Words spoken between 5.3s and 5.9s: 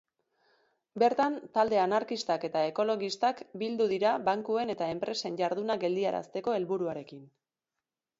jarduna